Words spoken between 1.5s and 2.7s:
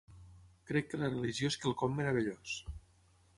és quelcom meravellós.